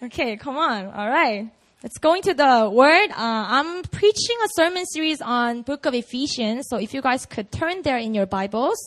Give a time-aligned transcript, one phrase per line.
[0.00, 0.86] Okay, come on.
[0.86, 1.50] All right.
[1.82, 3.10] Let's go into the word.
[3.10, 6.66] Uh, I'm preaching a sermon series on book of Ephesians.
[6.68, 8.78] So if you guys could turn there in your Bibles.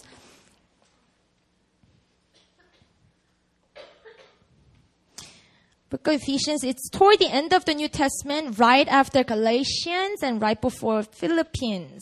[5.89, 10.41] Book of Ephesians, it's toward the end of the New Testament, right after Galatians and
[10.41, 12.01] right before Philippians.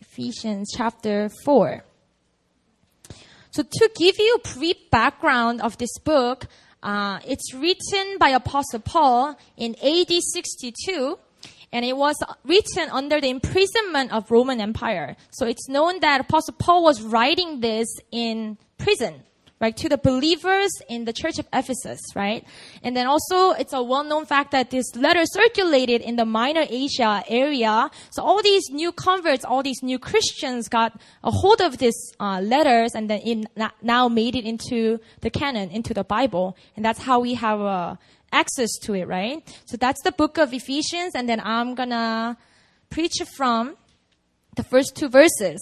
[0.00, 1.84] Ephesians chapter 4.
[3.50, 6.46] So to give you a brief background of this book,
[6.84, 11.18] uh, it's written by Apostle Paul in AD 62,
[11.72, 15.16] and it was written under the imprisonment of Roman Empire.
[15.30, 19.22] So it's known that Apostle Paul was writing this in prison
[19.64, 22.44] right, to the believers in the church of Ephesus, right?
[22.82, 27.24] And then also, it's a well-known fact that this letter circulated in the Minor Asia
[27.28, 27.90] area.
[28.10, 32.40] So all these new converts, all these new Christians got a hold of these uh,
[32.42, 33.48] letters and then it
[33.82, 36.56] now made it into the canon, into the Bible.
[36.76, 37.96] And that's how we have uh,
[38.32, 39.40] access to it, right?
[39.64, 41.14] So that's the book of Ephesians.
[41.14, 42.36] And then I'm gonna
[42.90, 43.76] preach from
[44.56, 45.60] the first two verses.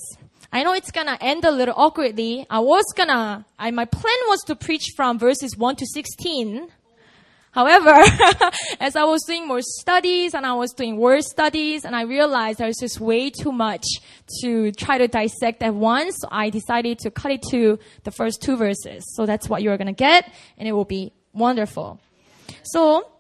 [0.55, 2.47] I know it's gonna end a little awkwardly.
[2.51, 6.69] I was gonna, I, my plan was to preach from verses 1 to 16.
[7.53, 7.91] However,
[8.81, 12.59] as I was doing more studies and I was doing word studies and I realized
[12.59, 13.85] there was just way too much
[14.43, 18.43] to try to dissect at once, so I decided to cut it to the first
[18.43, 19.05] two verses.
[19.15, 21.99] So that's what you're gonna get and it will be wonderful.
[22.63, 23.12] So,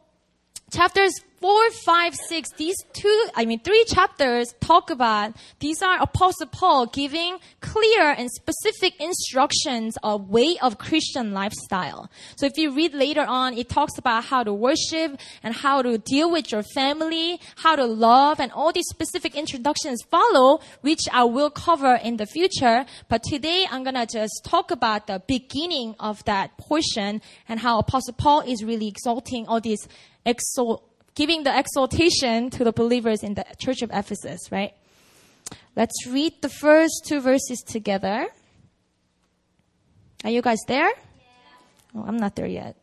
[0.72, 6.46] chapters 4, 5, 6, these two, I mean, three chapters talk about, these are Apostle
[6.46, 12.08] Paul giving clear and specific instructions of way of Christian lifestyle.
[12.36, 15.98] So if you read later on, it talks about how to worship and how to
[15.98, 21.24] deal with your family, how to love, and all these specific introductions follow, which I
[21.24, 22.86] will cover in the future.
[23.08, 28.14] But today I'm gonna just talk about the beginning of that portion and how Apostle
[28.14, 29.88] Paul is really exalting all these
[30.24, 34.72] exalt giving the exaltation to the believers in the church of Ephesus, right?
[35.76, 38.28] Let's read the first two verses together.
[40.24, 40.88] Are you guys there?
[40.88, 40.94] Yeah.
[41.96, 42.76] Oh, I'm not there yet.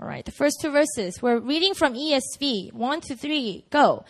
[0.00, 1.20] All right, the first two verses.
[1.20, 2.72] We're reading from ESV.
[2.72, 4.04] One to three, go.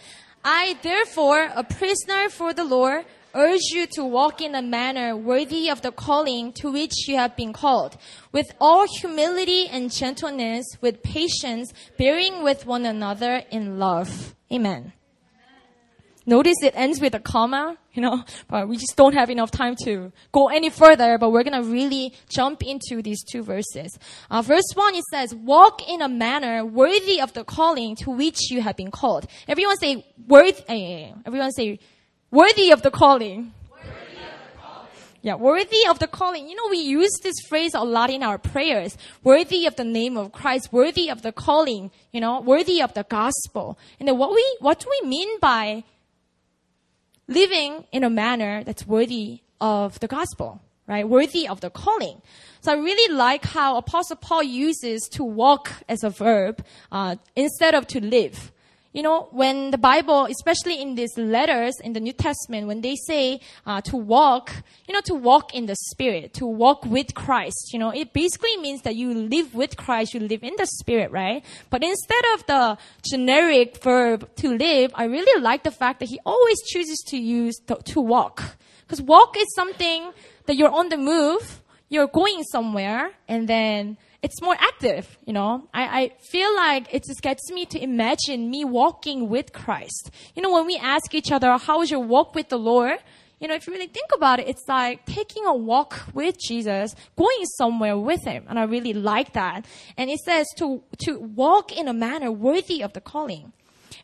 [0.45, 3.05] I, therefore, a prisoner for the Lord,
[3.35, 7.37] urge you to walk in a manner worthy of the calling to which you have
[7.37, 7.97] been called,
[8.33, 14.35] with all humility and gentleness, with patience, bearing with one another in love.
[14.53, 14.93] Amen.
[16.27, 19.75] Notice it ends with a comma, you know, but we just don't have enough time
[19.85, 23.99] to go any further, but we're gonna really jump into these two verses.
[24.31, 28.51] Uh, verse one, it says, walk in a manner worthy of the calling to which
[28.51, 29.27] you have been called.
[29.49, 31.81] Everyone say, worthy, eh, everyone say,
[32.31, 33.53] Worthy of the calling.
[35.23, 36.49] Yeah, worthy of the calling.
[36.49, 38.97] You know, we use this phrase a lot in our prayers.
[39.23, 43.03] Worthy of the name of Christ, worthy of the calling, you know, worthy of the
[43.03, 43.79] gospel.
[43.99, 45.85] And then what we, what do we mean by
[47.29, 51.07] living in a manner that's worthy of the gospel, right?
[51.07, 52.23] Worthy of the calling.
[52.63, 57.75] So I really like how Apostle Paul uses to walk as a verb, uh, instead
[57.75, 58.53] of to live.
[58.93, 62.97] You know, when the Bible, especially in these letters in the New Testament, when they
[62.97, 64.53] say uh, to walk,
[64.89, 68.57] you know, to walk in the Spirit, to walk with Christ, you know, it basically
[68.57, 71.45] means that you live with Christ, you live in the Spirit, right?
[71.71, 72.79] But instead of the
[73.09, 77.61] generic verb to live, I really like the fact that he always chooses to use
[77.85, 78.57] to walk.
[78.83, 80.11] Because walk is something
[80.47, 85.69] that you're on the move, you're going somewhere, and then it's more active, you know.
[85.73, 90.11] I, I feel like it just gets me to imagine me walking with Christ.
[90.35, 92.99] You know, when we ask each other, how is your walk with the Lord?
[93.41, 96.95] You know, if you really think about it, it's like taking a walk with Jesus,
[97.17, 98.45] going somewhere with Him.
[98.49, 99.65] And I really like that.
[99.97, 103.55] And it says to, to walk in a manner worthy of the calling.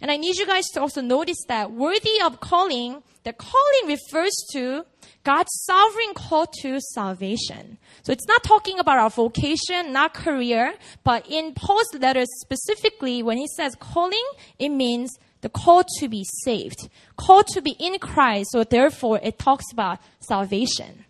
[0.00, 4.32] And I need you guys to also notice that worthy of calling, the calling refers
[4.52, 4.86] to
[5.24, 7.78] God's sovereign call to salvation.
[8.02, 10.74] So it's not talking about our vocation, not career,
[11.04, 14.24] but in Paul's letters specifically, when he says calling,
[14.58, 18.50] it means the call to be saved, call to be in Christ.
[18.52, 21.04] So therefore, it talks about salvation.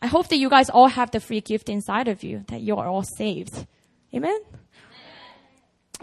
[0.00, 2.76] I hope that you guys all have the free gift inside of you, that you
[2.76, 3.66] are all saved.
[4.12, 4.38] Amen?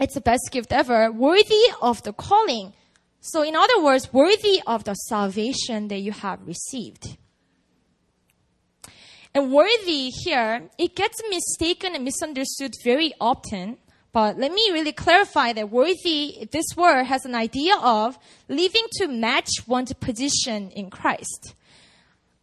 [0.00, 2.72] It's the best gift ever, worthy of the calling.
[3.24, 7.16] So in other words, worthy of the salvation that you have received.
[9.32, 13.78] And worthy here, it gets mistaken and misunderstood very often.
[14.12, 19.06] But let me really clarify that worthy, this word has an idea of living to
[19.06, 21.54] match one's position in Christ.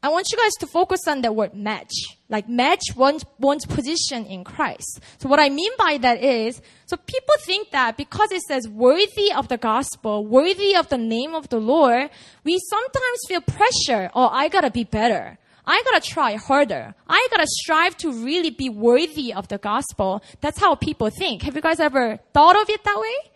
[0.02, 1.92] I want you guys to focus on the word match.
[2.30, 5.02] Like match one's, one's position in Christ.
[5.18, 9.34] So what I mean by that is, so people think that because it says worthy
[9.34, 12.10] of the gospel, worthy of the name of the Lord,
[12.46, 15.38] we sometimes feel pressure, oh, I gotta be better.
[15.66, 16.96] I gotta try harder.
[17.08, 20.24] I gotta strive to really be worthy of the gospel.
[20.40, 21.44] That's how people think.
[21.44, 23.29] Have you guys ever thought of it that way?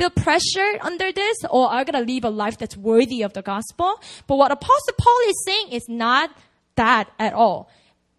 [0.00, 3.42] Feel pressure under this, or are going to live a life that's worthy of the
[3.42, 4.00] gospel.
[4.26, 6.30] But what Apostle Paul is saying is not
[6.76, 7.68] that at all.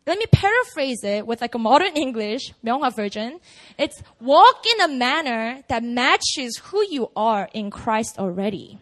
[0.05, 3.39] Let me paraphrase it with like a modern English, 명화 version.
[3.79, 8.77] It's walk in a manner that matches who you are in Christ already.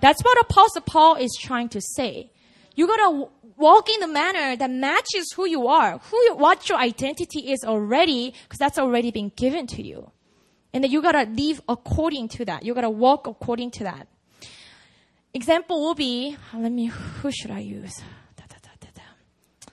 [0.00, 2.30] That's what Apostle Paul is trying to say.
[2.74, 7.52] You gotta walk in a manner that matches who you are, who, what your identity
[7.52, 10.10] is already, because that's already been given to you.
[10.72, 12.64] And then you gotta live according to that.
[12.64, 14.06] You gotta walk according to that.
[15.32, 17.94] Example will be, let me, who should I use?
[18.36, 19.72] Da, da, da,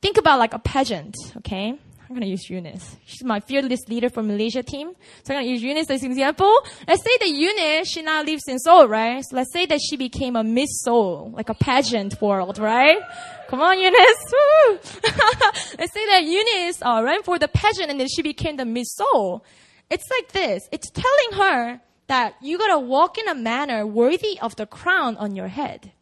[0.00, 1.78] Think about like a pageant, okay?
[2.08, 2.96] I'm gonna use Eunice.
[3.04, 4.92] She's my fearless leader for Malaysia team.
[5.24, 6.50] So I'm gonna use Eunice as an example.
[6.86, 9.22] Let's say that Eunice, she now lives in Seoul, right?
[9.28, 12.98] So let's say that she became a Miss Seoul, like a pageant world, right?
[13.48, 13.98] Come on, Eunice.
[15.78, 18.94] let's say that Eunice uh, ran for the pageant and then she became the Miss
[18.94, 19.44] Seoul.
[19.90, 20.68] It's like this.
[20.70, 25.36] It's telling her that you gotta walk in a manner worthy of the crown on
[25.36, 25.92] your head.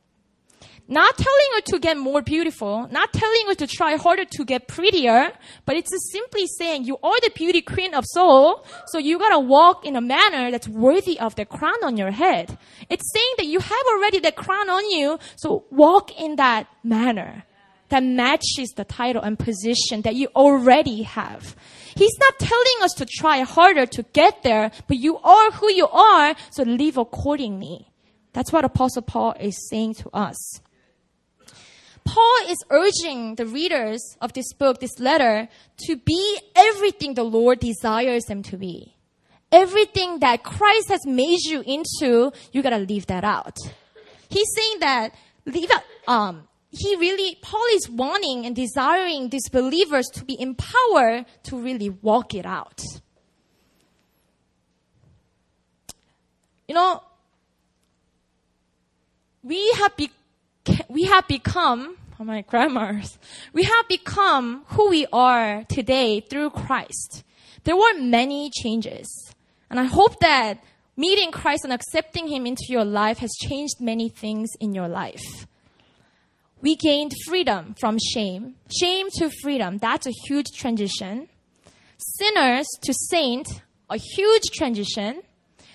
[0.89, 4.69] Not telling her to get more beautiful, not telling her to try harder to get
[4.69, 5.33] prettier,
[5.65, 9.85] but it's simply saying you are the beauty queen of Seoul, so you gotta walk
[9.85, 12.57] in a manner that's worthy of the crown on your head.
[12.89, 17.45] It's saying that you have already the crown on you, so walk in that manner
[17.89, 21.57] that matches the title and position that you already have.
[21.97, 25.89] He's not telling us to try harder to get there, but you are who you
[25.89, 27.89] are, so live accordingly.
[28.35, 30.61] That's what Apostle Paul is saying to us.
[32.05, 35.49] Paul is urging the readers of this book, this letter,
[35.89, 38.95] to be everything the Lord desires them to be.
[39.51, 43.57] Everything that Christ has made you into, you gotta leave that out.
[44.29, 45.15] He's saying that
[45.47, 51.27] leave out, um, he really, Paul is wanting and desiring these believers to be empowered
[51.45, 52.83] to really walk it out.
[56.69, 57.03] You know,
[59.43, 60.11] we have, be,
[60.89, 63.19] we have become, oh my grammars,
[63.53, 67.23] we have become who we are today through Christ.
[67.63, 69.33] There were many changes.
[69.71, 70.63] And I hope that
[70.97, 75.47] meeting Christ and accepting Him into your life has changed many things in your life
[76.67, 78.57] we gained freedom from shame.
[78.77, 79.79] Shame to freedom.
[79.79, 81.29] That's a huge transition.
[81.97, 85.23] Sinners to saint, a huge transition.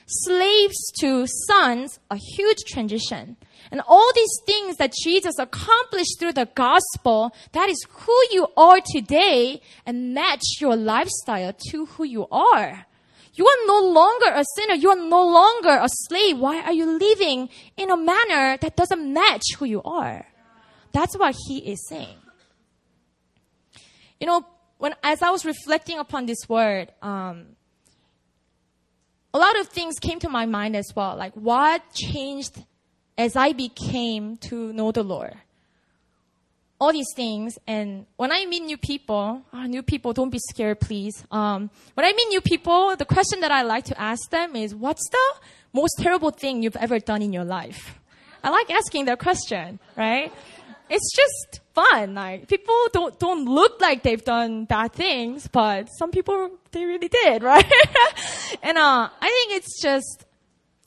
[0.05, 3.37] Slaves to sons, a huge transition.
[3.71, 8.81] And all these things that Jesus accomplished through the gospel, that is who you are
[8.93, 12.85] today and match your lifestyle to who you are.
[13.33, 14.73] You are no longer a sinner.
[14.73, 16.37] You are no longer a slave.
[16.37, 17.47] Why are you living
[17.77, 20.25] in a manner that doesn't match who you are?
[20.91, 22.17] That's what he is saying.
[24.19, 24.45] You know,
[24.77, 27.55] when as I was reflecting upon this word, um,
[29.33, 31.15] a lot of things came to my mind as well.
[31.15, 32.63] Like what changed
[33.17, 35.35] as I became to know the Lord.
[36.79, 40.79] All these things, and when I meet new people, oh, new people, don't be scared,
[40.79, 41.23] please.
[41.29, 44.73] Um, when I meet new people, the question that I like to ask them is,
[44.73, 45.27] "What's the
[45.73, 47.99] most terrible thing you've ever done in your life?"
[48.43, 50.33] I like asking that question, right?
[50.91, 52.13] It's just fun.
[52.13, 57.07] Like people don't don't look like they've done bad things, but some people they really
[57.07, 57.65] did, right?
[58.61, 60.25] and uh, I think it's just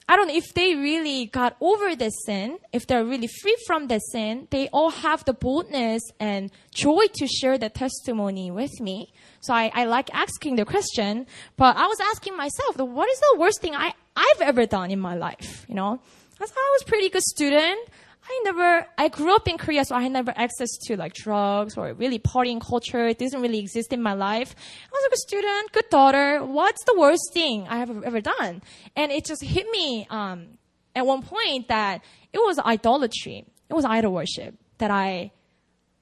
[0.06, 3.88] I don't know if they really got over the sin, if they're really free from
[3.88, 9.14] the sin, they all have the boldness and joy to share the testimony with me.
[9.40, 13.37] So I, I like asking the question, but I was asking myself, what is the
[13.38, 15.64] worst thing I, I've ever done in my life?
[15.68, 16.00] You know,
[16.38, 17.88] I was a pretty good student.
[18.26, 21.76] I never, I grew up in Korea, so I had never access to like drugs
[21.76, 23.07] or really partying culture.
[23.07, 24.54] It doesn't really exist in my life.
[24.59, 26.43] I was a good student, good daughter.
[26.43, 28.62] What's the worst thing I have ever done?
[28.97, 30.59] And it just hit me, um,
[30.97, 32.02] at one point that
[32.33, 33.45] it was idolatry.
[33.69, 35.33] It was idol worship that I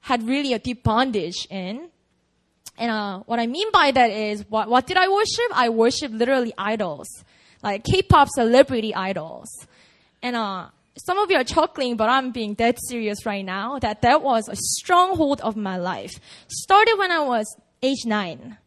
[0.01, 1.89] had really a deep bondage in.
[2.77, 5.45] And, uh, what I mean by that is, what, what did I worship?
[5.53, 7.07] I worship literally idols.
[7.61, 9.49] Like K-pop celebrity idols.
[10.21, 14.01] And, uh, some of you are chuckling, but I'm being dead serious right now that
[14.01, 16.11] that was a stronghold of my life.
[16.47, 17.45] Started when I was
[17.81, 18.57] age nine,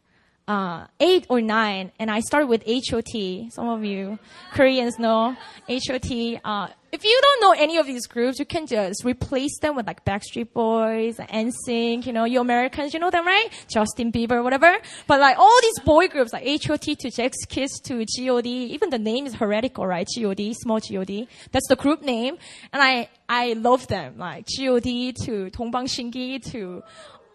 [0.47, 3.51] uh, eight or nine, and I started with HOT.
[3.51, 4.19] Some of you
[4.51, 5.35] Koreans know
[5.69, 6.41] HOT.
[6.43, 9.85] Uh, if you don't know any of these groups, you can just replace them with
[9.85, 13.49] like Backstreet Boys, NSYNC, you know, you Americans, you know them, right?
[13.67, 14.77] Justin Bieber, whatever.
[15.05, 16.95] But like all these boy groups, like H.O.T.
[16.95, 20.07] to Sechs Kies to G.O.D., even the name is heretical, right?
[20.07, 21.27] G.O.D., small G.O.D.
[21.51, 22.37] That's the group name.
[22.71, 25.13] And I, I love them, like G.O.D.
[25.25, 26.83] to Dongbang Shingi to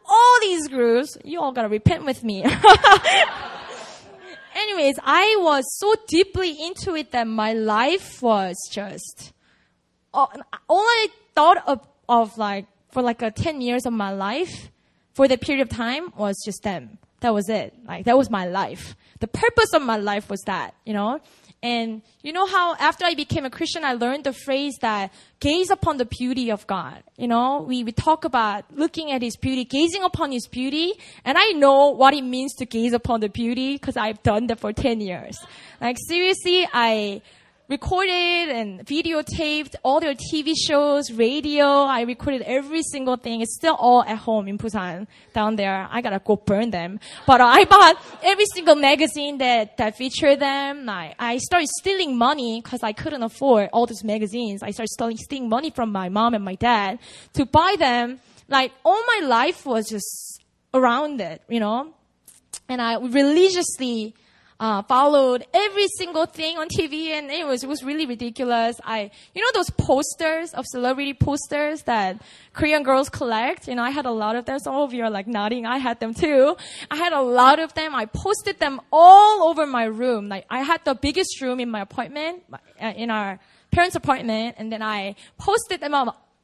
[0.09, 1.19] all these groups.
[1.25, 2.43] You all gotta repent with me.
[4.55, 9.33] Anyways, I was so deeply into it that my life was just
[10.15, 10.33] all,
[10.69, 14.71] all I thought of, of like for like a 10 years of my life
[15.15, 16.99] for the period of time was just them.
[17.21, 17.75] That was it.
[17.87, 18.97] Like that was my life.
[19.21, 21.21] The purpose of my life was that, you know?
[21.65, 25.71] And you know how after I became a Christian, I learned the phrase that gaze
[25.71, 27.05] upon the beauty of God.
[27.17, 30.95] You know, we, we talk about looking at His beauty, gazing upon His beauty.
[31.25, 34.59] And I know what it means to gaze upon the beauty because I've done that
[34.59, 35.39] for 10 years.
[35.81, 37.23] Like seriously, I,
[37.73, 41.65] recorded and videotaped all their TV shows, radio.
[41.99, 43.41] I recorded every single thing.
[43.41, 45.89] It's still all at home in Busan down there.
[45.91, 47.01] I gotta go burn them.
[47.27, 50.87] But uh, I bought every single magazine that, that featured them.
[50.87, 54.63] I, I started stealing money because I couldn't afford all these magazines.
[54.63, 56.99] I started stealing, stealing money from my mom and my dad
[57.33, 58.21] to buy them.
[58.49, 61.95] Like all my life was just around it, you know?
[62.69, 64.15] And I religiously
[64.63, 68.77] uh, followed every single thing on TV, and it was it was really ridiculous.
[68.85, 73.67] I, you know, those posters of celebrity posters that Korean girls collect.
[73.67, 74.61] You know, I had a lot of them.
[74.61, 75.67] Some of you are like nodding.
[75.67, 76.57] I had them too.
[76.93, 77.93] I had a lot of them.
[77.93, 80.29] I posted them all over my room.
[80.29, 82.45] Like I had the biggest room in my apartment,
[82.81, 83.41] uh, in our
[83.73, 85.93] parents' apartment, and then I posted them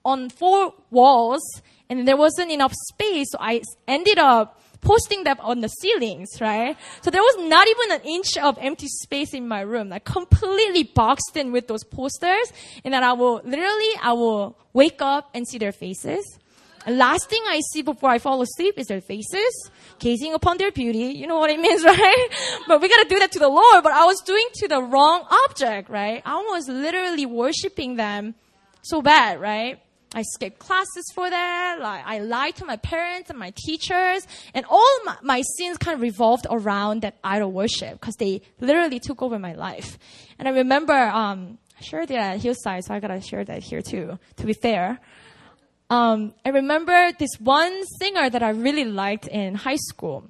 [0.05, 5.61] on four walls, and there wasn't enough space, so I ended up posting them on
[5.61, 6.77] the ceilings, right?
[7.03, 10.85] So there was not even an inch of empty space in my room, like completely
[10.85, 12.53] boxed in with those posters.
[12.85, 16.39] And then I will literally, I will wake up and see their faces.
[16.87, 20.71] And last thing I see before I fall asleep is their faces, gazing upon their
[20.71, 21.13] beauty.
[21.19, 22.29] You know what it means, right?
[22.67, 23.83] but we gotta do that to the Lord.
[23.83, 26.23] But I was doing to the wrong object, right?
[26.25, 28.35] I was literally worshiping them
[28.83, 29.81] so bad, right?
[30.15, 31.79] I skipped classes for that.
[31.81, 34.27] Like, I lied to my parents and my teachers.
[34.55, 39.01] And all my, my sins kind of revolved around that idol worship because they literally
[39.01, 39.99] took over my life.
[40.39, 43.83] And I remember, um, I shared that at Hillside, so I gotta share that here
[43.83, 44.99] too, to be fair.
[45.91, 50.25] Um, I remember this one singer that I really liked in high school.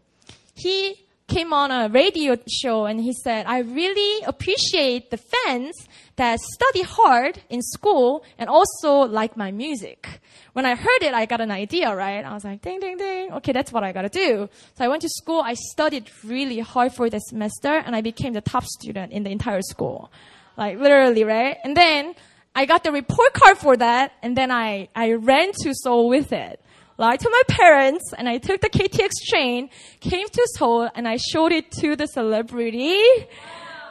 [0.54, 0.94] He
[1.28, 5.74] came on a radio show and he said, I really appreciate the fans
[6.18, 10.20] that study hard in school and also like my music.
[10.52, 12.24] When I heard it, I got an idea, right?
[12.24, 13.32] I was like, ding, ding, ding.
[13.34, 14.48] Okay, that's what I gotta do.
[14.76, 15.40] So I went to school.
[15.40, 19.30] I studied really hard for the semester and I became the top student in the
[19.30, 20.12] entire school.
[20.56, 21.56] Like literally, right?
[21.64, 22.14] And then
[22.54, 26.32] I got the report card for that and then I, I ran to Seoul with
[26.32, 26.60] it
[27.00, 29.70] lied to my parents and I took the KTX train,
[30.00, 33.00] came to Seoul and I showed it to the celebrity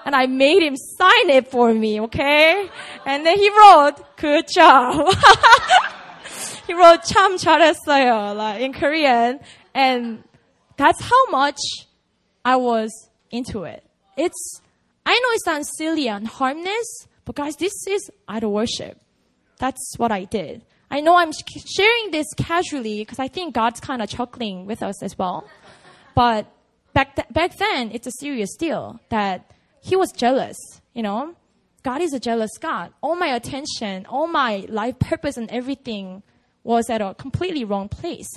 [0.07, 2.69] and I made him sign it for me, okay?
[3.07, 5.15] And then he wrote, good job.
[6.67, 9.41] he wrote, 참 잘했어요, like in Korean.
[9.75, 10.25] And
[10.77, 11.61] that's how much
[12.45, 12.91] I was
[13.31, 13.85] into it.
[14.17, 14.61] It's,
[15.07, 19.01] I know it sounds silly and harmless, but guys, this is idol worship.
[19.59, 20.63] That's what I did.
[20.91, 25.03] I know I'm sharing this casually because I think God's kind of chuckling with us
[25.03, 25.49] as well.
[26.15, 26.47] But
[26.93, 29.51] back, th- back then, it's a serious deal that
[29.88, 30.58] he was jealous,
[30.94, 31.34] you know?
[31.82, 32.92] God is a jealous God.
[33.02, 36.24] All my attention, all my life purpose and everything
[36.64, 38.28] was at a completely wrong place.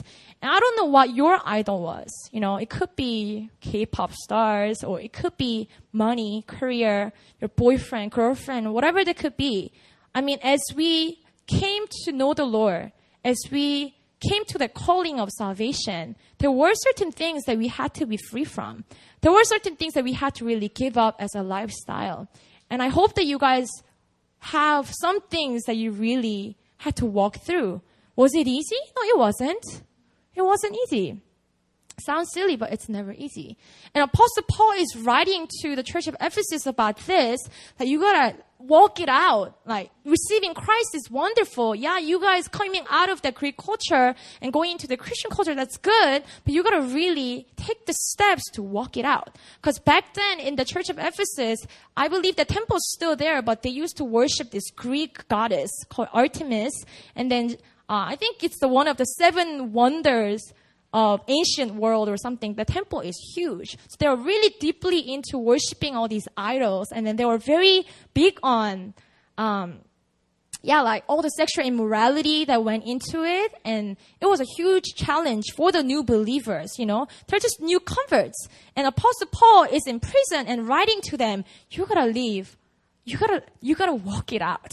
[0.40, 2.08] And I don't know what your idol was.
[2.30, 8.12] You know, it could be K-pop stars or it could be money, career, your boyfriend,
[8.12, 9.72] girlfriend, whatever it could be.
[10.14, 12.92] I mean, as we came to know the Lord,
[13.24, 17.94] as we came to the calling of salvation, there were certain things that we had
[17.94, 18.84] to be free from.
[19.22, 22.28] There were certain things that we had to really give up as a lifestyle.
[22.68, 23.68] And I hope that you guys
[24.40, 27.82] have some things that you really had to walk through.
[28.16, 28.76] Was it easy?
[28.96, 29.82] No, it wasn't.
[30.34, 31.20] It wasn't easy.
[31.98, 33.56] Sounds silly, but it's never easy.
[33.94, 37.40] And Apostle Paul is writing to the church of Ephesus about this,
[37.78, 39.58] that you gotta walk it out.
[39.66, 41.74] Like, receiving Christ is wonderful.
[41.74, 45.54] Yeah, you guys coming out of the Greek culture and going into the Christian culture,
[45.54, 49.36] that's good, but you gotta really take the steps to walk it out.
[49.62, 51.66] Cause back then in the church of Ephesus,
[51.96, 56.08] I believe the temple's still there, but they used to worship this Greek goddess called
[56.12, 56.72] Artemis,
[57.14, 57.56] and then
[57.88, 60.52] uh, I think it's the one of the seven wonders
[60.92, 63.76] of ancient world or something, the temple is huge.
[63.88, 67.86] So they were really deeply into worshiping all these idols, and then they were very
[68.14, 68.94] big on
[69.38, 69.78] um,
[70.62, 73.54] yeah, like all the sexual immorality that went into it.
[73.64, 77.06] And it was a huge challenge for the new believers, you know.
[77.26, 78.48] They're just new converts.
[78.76, 82.56] And Apostle Paul is in prison and writing to them, you gotta leave.
[83.04, 84.70] You gotta, you gotta walk it out.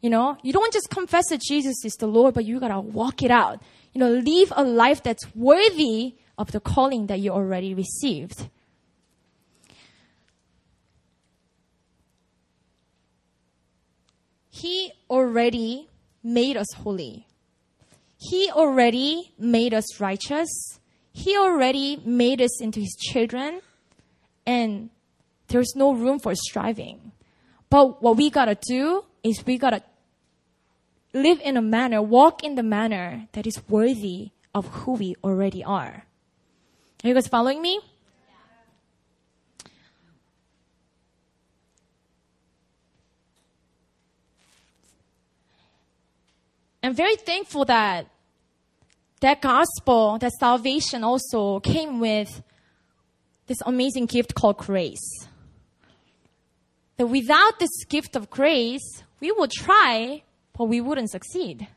[0.00, 3.22] You know, you don't just confess that Jesus is the Lord, but you gotta walk
[3.22, 3.60] it out.
[3.98, 8.48] You know, live a life that's worthy of the calling that you already received.
[14.48, 15.88] He already
[16.22, 17.26] made us holy.
[18.16, 20.78] He already made us righteous.
[21.10, 23.62] He already made us into His children.
[24.46, 24.90] And
[25.48, 27.10] there's no room for striving.
[27.68, 29.82] But what we gotta do is we gotta
[31.22, 35.62] live in a manner, walk in the manner that is worthy of who we already
[35.62, 36.04] are.
[37.04, 37.80] Are you guys following me?
[46.82, 48.06] I'm very thankful that
[49.20, 52.42] that gospel, that salvation also came with
[53.46, 55.26] this amazing gift called grace.
[56.96, 60.22] That without this gift of grace, we would try,
[60.58, 61.68] but we wouldn't succeed.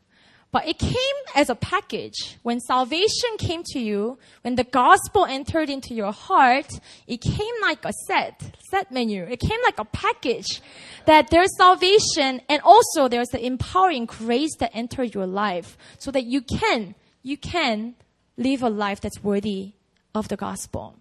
[0.52, 2.38] But it came as a package.
[2.44, 6.68] When salvation came to you, when the gospel entered into your heart,
[7.08, 9.24] it came like a set, set menu.
[9.24, 10.62] It came like a package
[11.06, 16.26] that there's salvation and also there's the empowering grace that entered your life so that
[16.26, 17.96] you can, you can
[18.36, 19.72] live a life that's worthy
[20.14, 20.96] of the gospel.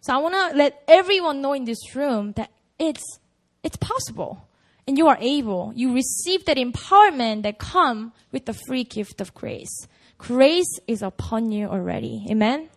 [0.00, 3.18] So I want to let everyone know in this room that it's,
[3.62, 4.45] it's possible
[4.86, 5.72] and you are able.
[5.74, 9.86] You receive that empowerment that come with the free gift of grace.
[10.18, 12.24] Grace is upon you already.
[12.30, 12.68] Amen.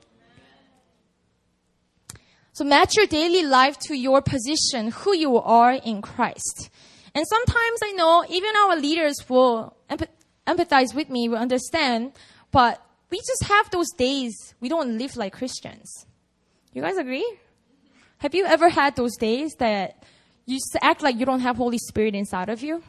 [2.51, 6.69] So match your daily life to your position, who you are in Christ.
[7.15, 9.77] And sometimes I know even our leaders will
[10.45, 12.11] empathize with me, will understand,
[12.51, 16.05] but we just have those days we don't live like Christians.
[16.73, 17.37] You guys agree?
[18.17, 20.03] Have you ever had those days that
[20.49, 22.81] you act like you don't have Holy Spirit inside of you.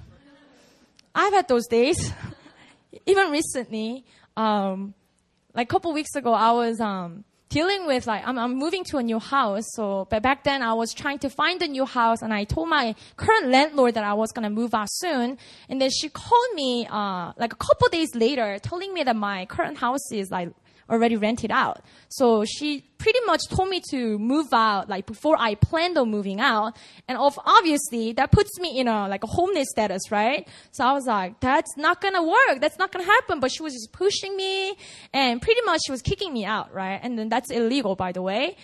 [1.14, 2.12] I've had those days.
[3.06, 4.04] Even recently,
[4.36, 4.94] um,
[5.54, 8.98] like a couple weeks ago, I was um, dealing with like I'm, I'm, moving to
[8.98, 9.64] a new house.
[9.74, 12.68] So, but back then I was trying to find a new house, and I told
[12.68, 15.36] my current landlord that I was gonna move out soon.
[15.68, 19.46] And then she called me uh, like a couple days later, telling me that my
[19.46, 20.50] current house is like
[20.90, 21.82] already rented out.
[22.08, 26.40] So she pretty much told me to move out like before I planned on moving
[26.40, 26.76] out.
[27.08, 30.46] And of obviously that puts me in a like a homeless status, right?
[30.72, 32.60] So I was like, that's not gonna work.
[32.60, 33.40] That's not gonna happen.
[33.40, 34.74] But she was just pushing me
[35.14, 37.00] and pretty much she was kicking me out, right?
[37.02, 38.56] And then that's illegal, by the way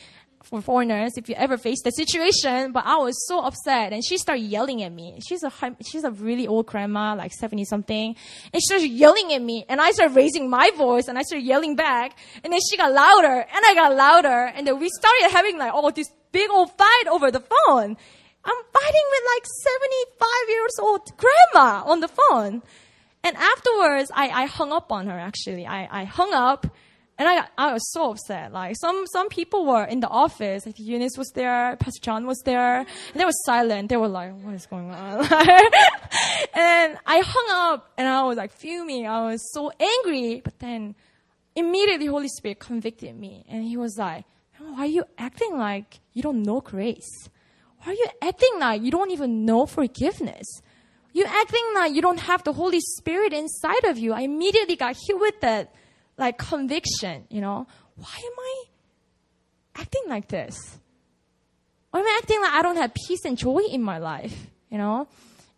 [0.46, 2.72] for foreigners if you ever face the situation.
[2.72, 5.18] But I was so upset, and she started yelling at me.
[5.26, 5.52] She's a
[5.84, 8.14] she's a really old grandma, like seventy something,
[8.52, 9.64] and she started yelling at me.
[9.68, 12.16] And I started raising my voice, and I started yelling back.
[12.44, 15.72] And then she got louder, and I got louder, and then we started having like
[15.74, 17.96] all this big old fight over the phone.
[18.48, 22.62] I'm fighting with like 75 years old grandma on the phone.
[23.24, 25.66] And afterwards, I, I hung up on her actually.
[25.66, 26.68] I, I hung up
[27.18, 28.52] and I, I was so upset.
[28.52, 30.66] Like some, some people were in the office.
[30.66, 33.88] Like Eunice was there, Pastor John was there, and they were silent.
[33.88, 35.20] They were like, "What is going on?"
[36.54, 39.06] and I hung up, and I was like fuming.
[39.06, 40.42] I was so angry.
[40.44, 40.94] But then,
[41.54, 44.24] immediately, Holy Spirit convicted me, and He was like,
[44.58, 47.30] "Why are you acting like you don't know grace?
[47.82, 50.46] Why are you acting like you don't even know forgiveness?"
[51.14, 54.12] You acting like you don't have the Holy Spirit inside of you.
[54.12, 55.72] I immediately got hit with that
[56.18, 58.64] like conviction, you know, why am I
[59.76, 60.78] acting like this?
[61.90, 64.78] Why am I acting like I don't have peace and joy in my life, you
[64.78, 65.08] know?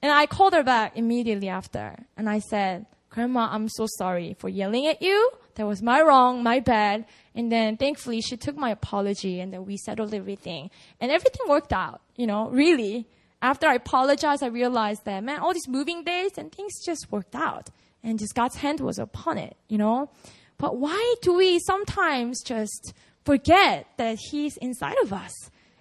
[0.00, 4.48] And I called her back immediately after and I said, Grandma, I'm so sorry for
[4.48, 5.30] yelling at you.
[5.54, 7.06] That was my wrong, my bad.
[7.34, 10.70] And then thankfully she took my apology and then we settled everything.
[11.00, 13.08] And everything worked out, you know, really.
[13.40, 17.34] After I apologized, I realized that, man, all these moving days and things just worked
[17.34, 17.70] out.
[18.02, 20.10] And just God's hand was upon it, you know?
[20.58, 22.92] But why do we sometimes just
[23.24, 25.32] forget that He's inside of us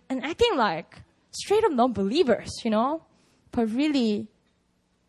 [0.09, 3.03] and acting like straight up non believers, you know?
[3.51, 4.27] But really,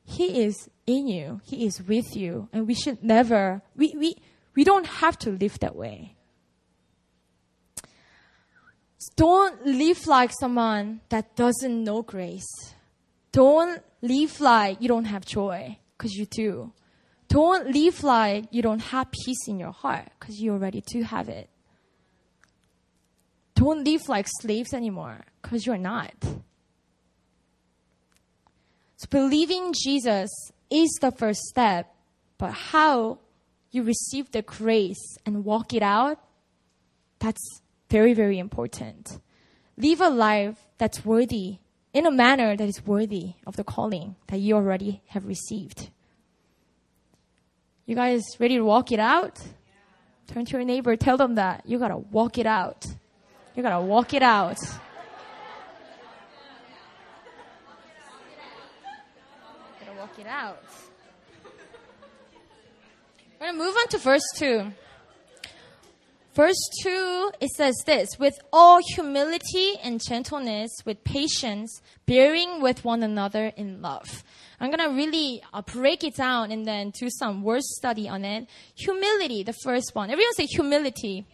[0.04, 4.16] He is in you, He is with you, and we should never, we, we,
[4.56, 6.14] we don't have to live that way.
[9.16, 12.48] Don't live like someone that doesn't know grace.
[13.32, 16.72] Don't live like you don't have joy, because you do.
[17.28, 21.28] Don't live like you don't have peace in your heart because you already do have
[21.28, 21.48] it.
[23.54, 26.14] Don't live like slaves anymore because you're not.
[28.96, 30.30] So believing Jesus
[30.70, 31.94] is the first step,
[32.38, 33.18] but how
[33.70, 36.18] you receive the grace and walk it out,
[37.18, 37.60] that's
[37.90, 39.20] very, very important.
[39.76, 41.58] Live a life that's worthy
[41.92, 45.90] in a manner that is worthy of the calling that you already have received.
[47.88, 49.40] You guys ready to walk it out?
[50.26, 52.84] Turn to your neighbor, tell them that you gotta walk it out.
[53.54, 54.58] You gotta walk it out.
[59.80, 60.62] gotta walk it out.
[63.40, 64.70] We're gonna move on to verse 2.
[66.38, 73.02] Verse 2, it says this, with all humility and gentleness, with patience, bearing with one
[73.02, 74.22] another in love.
[74.60, 78.46] I'm gonna really uh, break it down and then do some word study on it.
[78.76, 80.12] Humility, the first one.
[80.12, 81.26] Everyone say humility.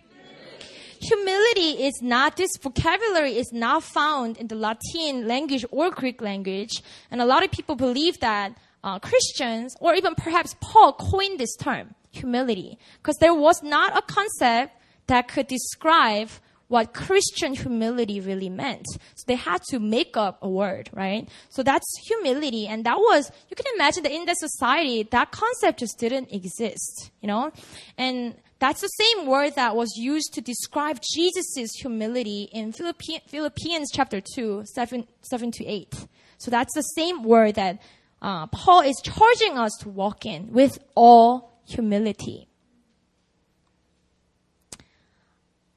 [1.03, 6.83] Humility is not, this vocabulary is not found in the Latin language or Greek language.
[7.11, 11.55] And a lot of people believe that uh, Christians, or even perhaps Paul coined this
[11.57, 12.79] term, humility.
[13.03, 16.31] Because there was not a concept that could describe
[16.69, 18.87] what Christian humility really meant.
[19.15, 21.29] So they had to make up a word, right?
[21.51, 22.67] So that's humility.
[22.67, 27.11] And that was, you can imagine that in that society, that concept just didn't exist,
[27.21, 27.53] you know?
[27.99, 34.21] And that's the same word that was used to describe Jesus' humility in Philippians chapter
[34.21, 36.07] 2, 7, 7 to 8.
[36.39, 37.81] So that's the same word that
[38.23, 42.49] uh, Paul is charging us to walk in with all humility.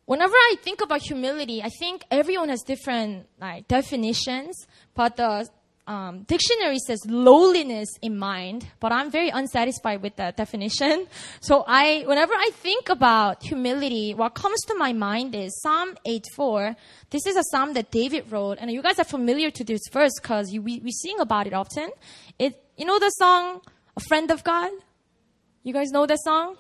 [0.08, 4.66] Whenever I think about humility, I think everyone has different like definitions,
[4.96, 5.48] but the
[5.86, 11.08] um, dictionary says lowliness in mind, but I'm very unsatisfied with that definition.
[11.40, 16.76] So I, whenever I think about humility, what comes to my mind is Psalm 8:4.
[17.10, 20.16] This is a psalm that David wrote, and you guys are familiar to this verse
[20.22, 21.90] because we, we sing about it often.
[22.40, 23.62] It, you know the song,
[23.96, 24.72] "A Friend of God."
[25.64, 26.56] You guys know that song?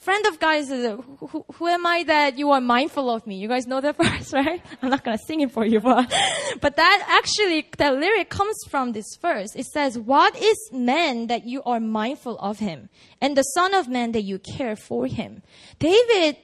[0.00, 3.36] Friend of God says, uh, who, who, am I that you are mindful of me?
[3.36, 4.62] You guys know that verse, right?
[4.82, 6.12] I'm not going to sing it for you, but,
[6.60, 9.54] but that actually, that lyric comes from this verse.
[9.54, 12.88] It says, what is man that you are mindful of him?
[13.20, 15.42] And the son of man that you care for him?
[15.78, 16.36] David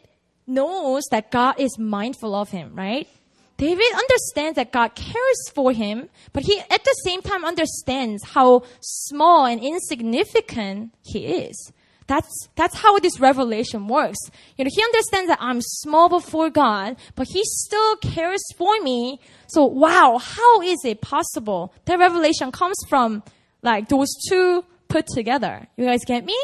[0.47, 3.09] knows that God is mindful of him, right?
[3.57, 8.65] David understands that God cares for him, but he at the same time understands how
[8.81, 11.73] small and insignificant he is.
[12.07, 14.19] That's, that's how this revelation works.
[14.57, 19.21] You know, he understands that I'm small before God, but he still cares for me.
[19.49, 21.73] So wow, how is it possible?
[21.87, 23.23] That revelation comes from
[23.63, 25.67] like those two put together.
[25.77, 26.39] You guys get me?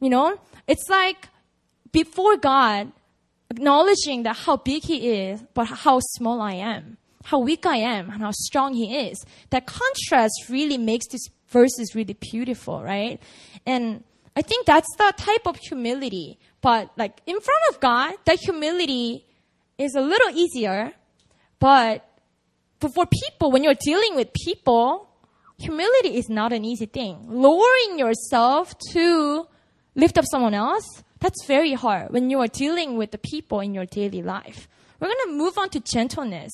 [0.00, 1.28] You know, it's like
[1.92, 2.92] before God
[3.50, 8.08] acknowledging that how big he is, but how small I am, how weak I am,
[8.10, 9.24] and how strong he is.
[9.50, 13.20] That contrast really makes this verses really beautiful, right?
[13.66, 14.04] And
[14.36, 16.38] I think that's the type of humility.
[16.60, 19.26] But like in front of God, that humility
[19.78, 20.92] is a little easier.
[21.58, 22.06] But,
[22.78, 25.08] but for people, when you're dealing with people,
[25.58, 27.26] humility is not an easy thing.
[27.28, 29.46] Lowering yourself to
[29.94, 33.74] lift up someone else, that's very hard when you are dealing with the people in
[33.74, 34.68] your daily life.
[34.98, 36.52] We're going to move on to gentleness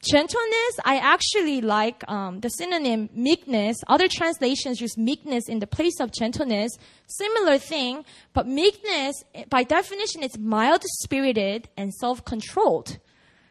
[0.00, 3.76] gentleness, I actually like um, the synonym meekness.
[3.86, 6.72] Other translations use meekness in the place of gentleness.
[7.06, 12.98] Similar thing, but meekness, by definition, is mild spirited and self controlled.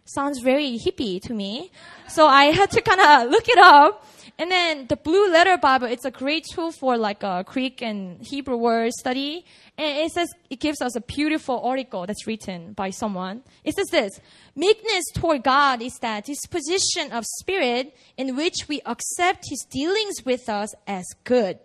[0.06, 1.72] Sounds very hippie to me.
[2.08, 4.06] So I had to kind of look it up.
[4.40, 8.24] And then the Blue Letter Bible, it's a great tool for like a Greek and
[8.24, 9.46] Hebrew word study.
[9.80, 13.42] And it says, it gives us a beautiful article that's written by someone.
[13.64, 14.20] It says this,
[14.56, 20.50] meekness toward God is that disposition of spirit in which we accept his dealings with
[20.50, 21.58] us as good.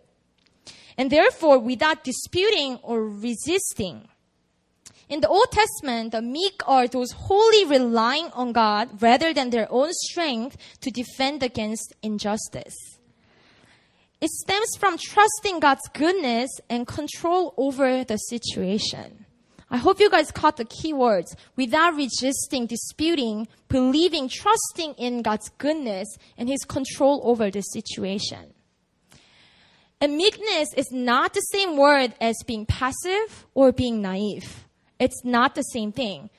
[0.97, 4.09] And therefore, without disputing or resisting.
[5.13, 9.71] In the Old Testament, the meek are those wholly relying on God rather than their
[9.71, 12.75] own strength to defend against injustice.
[14.23, 19.27] It stems from trusting God's goodness and control over the situation.
[19.69, 21.37] I hope you guys caught the key words.
[21.57, 28.55] Without resisting, disputing, believing, trusting in God's goodness and His control over the situation.
[30.01, 34.65] And meekness is not the same word as being passive or being naive.
[35.03, 36.31] It's not the same thing.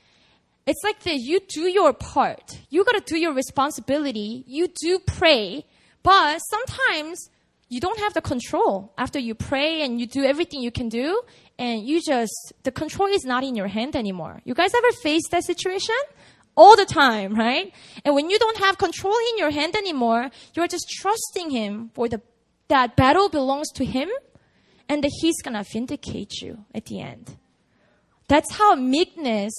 [0.66, 2.60] It's like that you do your part.
[2.70, 4.42] You gotta do your responsibility.
[4.46, 5.66] You do pray.
[6.02, 7.28] But sometimes
[7.68, 11.20] you don't have the control after you pray and you do everything you can do
[11.58, 14.40] and you just, the control is not in your hand anymore.
[14.44, 16.00] You guys ever face that situation?
[16.56, 17.70] All the time, right?
[18.02, 22.08] And when you don't have control in your hand anymore, you're just trusting Him for
[22.08, 22.22] the
[22.68, 24.08] that battle belongs to Him
[24.88, 27.36] and that He's gonna vindicate you at the end.
[28.28, 29.52] That's how meekness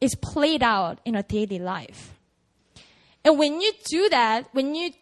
[0.00, 2.14] is played out in a daily life.
[3.24, 4.92] And when you do that, when you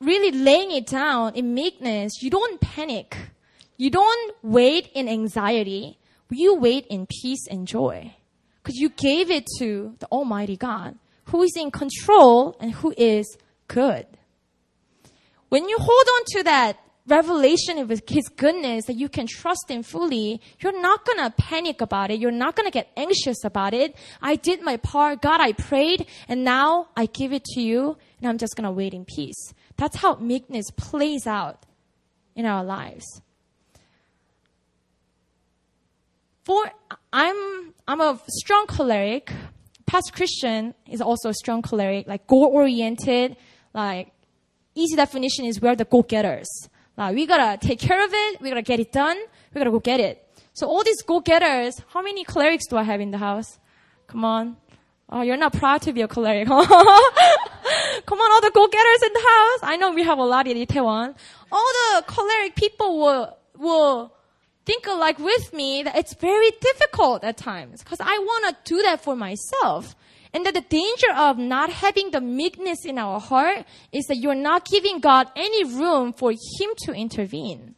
[0.00, 3.16] really laying it down in meekness, you don't panic.
[3.76, 5.98] You don't wait in anxiety.
[6.30, 8.14] You wait in peace and joy.
[8.62, 13.36] Because you gave it to the Almighty God, who is in control and who is
[13.68, 14.06] good.
[15.48, 19.82] When you hold on to that revelation of his goodness that you can trust him
[19.82, 22.20] fully, you're not gonna panic about it.
[22.20, 23.96] You're not gonna get anxious about it.
[24.22, 25.22] I did my part.
[25.22, 28.94] God, I prayed and now I give it to you and I'm just gonna wait
[28.94, 29.52] in peace.
[29.76, 31.64] That's how meekness plays out
[32.34, 33.22] in our lives.
[36.44, 36.70] For
[37.12, 39.32] I'm I'm a strong choleric.
[39.86, 43.36] Past Christian is also a strong choleric, like goal oriented,
[43.74, 44.12] like
[44.74, 46.48] easy definition is we're the go getters.
[47.00, 49.16] Like we gotta take care of it, we gotta get it done,
[49.54, 50.22] we gotta go get it.
[50.52, 53.58] So all these go getters, how many cholerics do I have in the house?
[54.06, 54.58] Come on.
[55.08, 56.46] Oh, you're not proud to be a choleric.
[56.48, 59.60] Come on, all the go getters in the house.
[59.62, 61.14] I know we have a lot in Itaewon.
[61.50, 64.12] All the choleric people will, will
[64.66, 68.82] think alike with me that it's very difficult at times because I want to do
[68.82, 69.96] that for myself.
[70.32, 74.34] And that the danger of not having the meekness in our heart is that you're
[74.34, 77.74] not giving God any room for Him to intervene.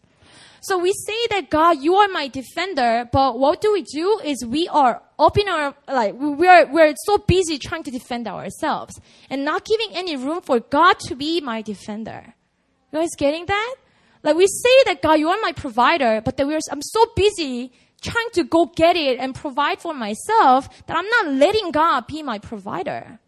[0.60, 4.46] So we say that God, you are my defender, but what do we do is
[4.46, 9.44] we are open our, like, we are, we're so busy trying to defend ourselves and
[9.44, 12.34] not giving any room for God to be my defender.
[12.92, 13.74] You guys getting that?
[14.22, 17.72] Like we say that God, you are my provider, but that we're, I'm so busy
[18.02, 22.22] trying to go get it and provide for myself that I'm not letting God be
[22.22, 23.18] my provider.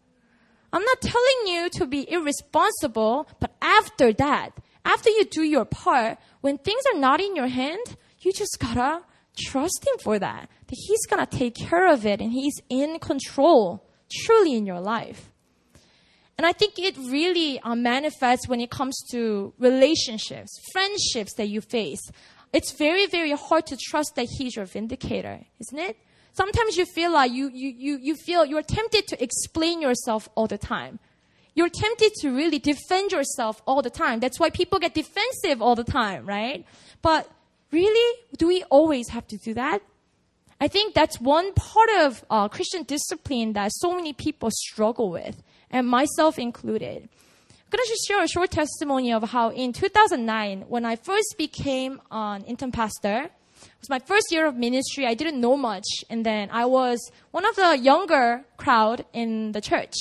[0.71, 4.49] I'm not telling you to be irresponsible, but after that,
[4.83, 9.01] after you do your part, when things are not in your hand, you just gotta
[9.37, 10.49] trust Him for that.
[10.67, 15.31] That He's gonna take care of it and He's in control truly in your life.
[16.37, 21.61] And I think it really uh, manifests when it comes to relationships, friendships that you
[21.61, 22.11] face
[22.55, 25.97] it's very, very hard to trust that He's your vindicator, isn't it?
[26.31, 30.47] Sometimes you feel like you, you, you, you feel you're tempted to explain yourself all
[30.47, 30.99] the time.
[31.53, 34.21] You're tempted to really defend yourself all the time.
[34.21, 36.65] That's why people get defensive all the time, right?
[37.01, 37.29] But
[37.71, 39.81] really, do we always have to do that?
[40.61, 45.43] I think that's one part of uh, Christian discipline that so many people struggle with,
[45.69, 47.09] and myself included.
[47.75, 52.01] I'm going to share a short testimony of how in 2009, when I first became
[52.09, 55.05] an intern pastor, it was my first year of ministry.
[55.05, 55.83] I didn't know much.
[56.09, 59.93] And then I was one of the younger crowd in the church.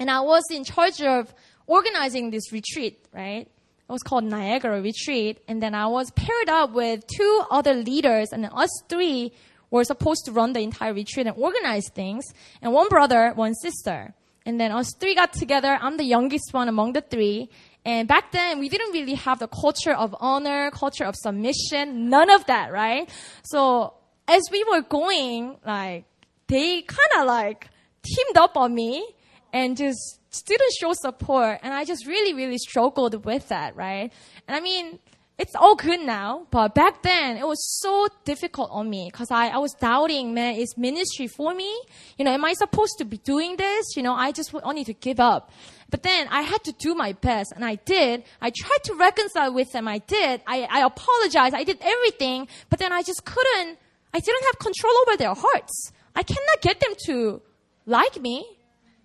[0.00, 1.34] And I was in charge of
[1.66, 3.42] organizing this retreat, right?
[3.42, 5.42] It was called Niagara Retreat.
[5.46, 9.34] And then I was paired up with two other leaders and us three
[9.70, 12.24] were supposed to run the entire retreat and organize things.
[12.62, 14.14] And one brother, one sister.
[14.46, 15.78] And then us three got together.
[15.80, 17.48] I'm the youngest one among the three.
[17.84, 22.30] And back then, we didn't really have the culture of honor, culture of submission, none
[22.30, 23.08] of that, right?
[23.42, 23.94] So
[24.28, 26.04] as we were going, like,
[26.46, 27.68] they kind of like
[28.02, 29.06] teamed up on me
[29.52, 31.60] and just didn't show support.
[31.62, 34.12] And I just really, really struggled with that, right?
[34.48, 34.98] And I mean,
[35.36, 39.48] it's all good now, but back then it was so difficult on me because I,
[39.48, 41.76] I was doubting, man, is ministry for me?
[42.16, 43.96] You know, am I supposed to be doing this?
[43.96, 45.50] You know, I just wanted to give up.
[45.90, 48.22] But then I had to do my best and I did.
[48.40, 49.88] I tried to reconcile with them.
[49.88, 50.40] I did.
[50.46, 51.54] I, I apologized.
[51.54, 53.78] I did everything, but then I just couldn't,
[54.12, 55.92] I didn't have control over their hearts.
[56.14, 57.42] I cannot get them to
[57.86, 58.46] like me.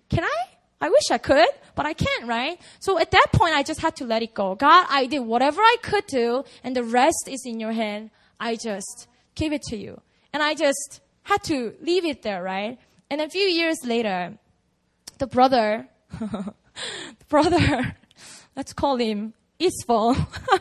[0.08, 0.49] Can I?
[0.80, 2.58] I wish I could, but I can't, right?
[2.78, 4.54] So at that point, I just had to let it go.
[4.54, 8.10] God, I did whatever I could do, and the rest is in your hand.
[8.38, 10.00] I just gave it to you.
[10.32, 12.78] And I just had to leave it there, right?
[13.10, 14.38] And a few years later,
[15.18, 15.88] the brother,
[16.18, 16.54] the
[17.28, 17.96] brother,
[18.56, 20.16] let's call him Isful.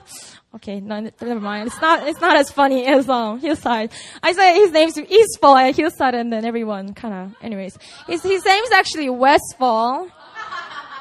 [0.55, 1.67] okay, no, never mind.
[1.67, 3.91] It's not, it's not as funny as, um, Hillside.
[4.21, 7.77] I say his name's Eastfall and Hillside and then everyone kinda, anyways.
[8.07, 10.09] His, his name's actually Westfall.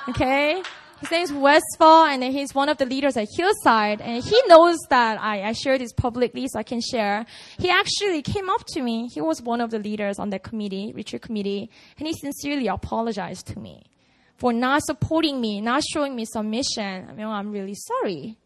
[0.08, 0.62] Okay?
[1.00, 4.78] His name's Westfall and then he's one of the leaders at Hillside and he knows
[4.90, 7.26] that I, I share this publicly so I can share.
[7.58, 9.08] He actually came up to me.
[9.12, 13.48] He was one of the leaders on the committee, retreat committee, and he sincerely apologized
[13.48, 13.90] to me
[14.38, 17.06] for not supporting me, not showing me submission.
[17.08, 18.38] I mean, I'm really sorry.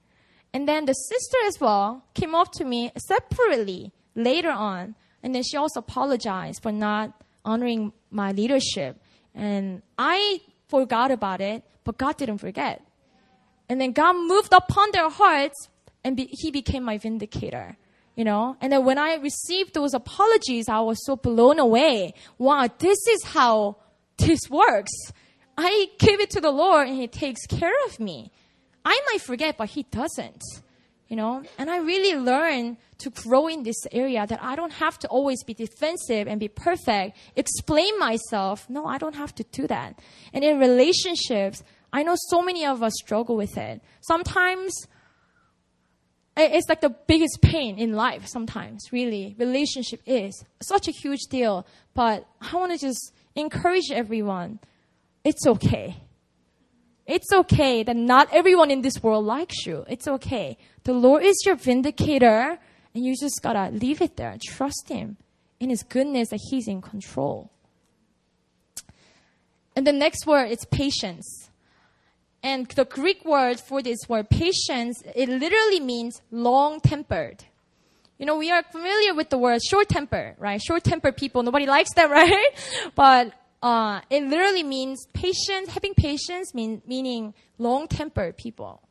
[0.53, 5.43] And then the sister as well came up to me separately later on, and then
[5.43, 7.13] she also apologized for not
[7.45, 9.01] honoring my leadership.
[9.35, 12.83] And I forgot about it, but God didn't forget.
[13.69, 15.69] And then God moved upon their hearts
[16.05, 17.77] and be, he became my vindicator.
[18.15, 22.13] You know, and then when I received those apologies, I was so blown away.
[22.37, 23.77] Wow, this is how
[24.19, 24.93] this works.
[25.65, 28.33] I give it to the Lord and He takes care of me.
[28.85, 30.43] I might forget, but He doesn't.
[31.09, 34.99] You know, and I really learned to grow in this area that I don't have
[35.01, 38.65] to always be defensive and be perfect, explain myself.
[38.71, 39.99] No, I don't have to do that.
[40.33, 43.83] And in relationships, I know so many of us struggle with it.
[44.01, 44.73] Sometimes
[46.35, 49.37] it's like the biggest pain in life sometimes, really.
[49.39, 51.67] Relationship is such a huge deal.
[51.93, 54.61] But I want to just encourage everyone.
[55.25, 55.97] It's okay.
[57.07, 59.85] It's okay that not everyone in this world likes you.
[59.89, 60.57] It's okay.
[60.85, 62.59] The Lord is your vindicator
[62.95, 64.37] and you just gotta leave it there.
[64.43, 65.17] Trust Him
[65.59, 67.51] in His goodness that He's in control.
[69.75, 71.51] And the next word is patience.
[72.43, 77.45] And the Greek word for this word patience, it literally means long tempered.
[78.19, 80.61] You know, we are familiar with the word short temper, right?
[80.61, 82.51] Short tempered people, nobody likes them, right?
[82.95, 83.33] But
[83.63, 88.83] uh, it literally means patience, having patience mean, meaning long tempered people.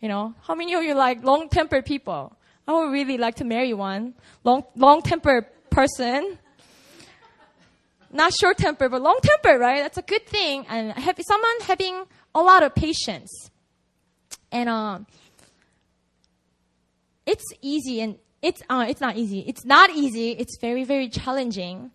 [0.00, 2.36] You know, how many of you like long tempered people?
[2.68, 4.14] I would really like to marry one.
[4.42, 6.38] Long, long tempered person.
[8.12, 9.82] Not short tempered, but long tempered, right?
[9.82, 10.66] That's a good thing.
[10.68, 13.50] And have, someone having a lot of patience.
[14.50, 15.06] And um,
[17.26, 19.40] it's easy and it's uh, it's not easy.
[19.40, 20.30] It's not easy.
[20.30, 21.90] It's very very challenging.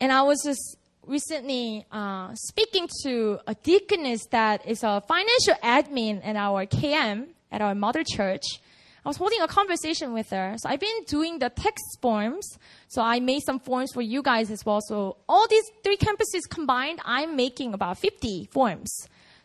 [0.00, 0.76] And I was just
[1.10, 7.60] recently uh, speaking to a deaconess that is a financial admin at our KM at
[7.60, 8.44] our mother church.
[9.04, 10.54] I was holding a conversation with her.
[10.58, 12.46] So I've been doing the text forms.
[12.88, 14.80] So I made some forms for you guys as well.
[14.86, 18.90] So all these three campuses combined, I'm making about 50 forms.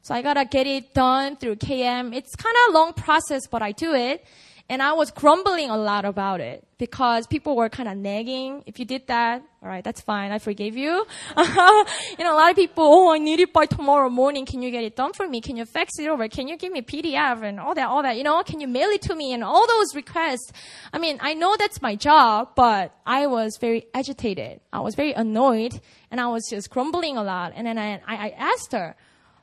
[0.03, 2.13] So I gotta get it done through KM.
[2.13, 4.23] It's kind of a long process, but I do it.
[4.67, 8.63] And I was grumbling a lot about it because people were kind of nagging.
[8.65, 10.31] If you did that, all right, that's fine.
[10.31, 11.05] I forgave you.
[11.37, 14.43] you know, a lot of people, oh, I need it by tomorrow morning.
[14.47, 15.39] Can you get it done for me?
[15.39, 16.27] Can you fax it over?
[16.27, 18.17] Can you give me a PDF and all that, all that?
[18.17, 20.51] You know, can you mail it to me and all those requests?
[20.91, 24.61] I mean, I know that's my job, but I was very agitated.
[24.73, 27.53] I was very annoyed and I was just grumbling a lot.
[27.55, 28.95] And then I, I asked her,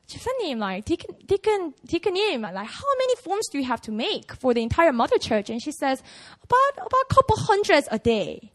[0.07, 4.53] Tiffany, like, Deacon, Deacon, Deacon like, how many forms do you have to make for
[4.53, 5.49] the entire mother church?
[5.49, 6.03] And she says,
[6.43, 8.51] about, about a couple hundreds a day.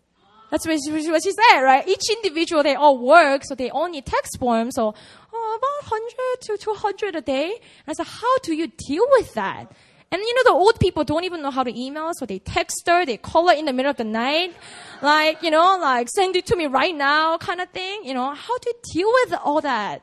[0.51, 1.87] That's what she, what she said, right?
[1.87, 4.95] Each individual, they all work, so they all need text forms, so
[5.33, 7.51] oh, about 100 to 200 a day.
[7.51, 9.73] And I said, how do you deal with that?
[10.11, 12.83] And you know, the old people don't even know how to email, so they text
[12.87, 14.55] her, they call her in the middle of the night,
[15.03, 18.05] like, you know, like, send it to me right now kind of thing.
[18.05, 20.03] You know, how do you deal with all that?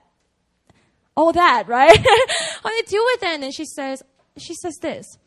[1.15, 1.97] All that, right?
[2.63, 3.41] How do you deal with it?
[3.41, 4.03] And she says,
[4.37, 5.17] she says this,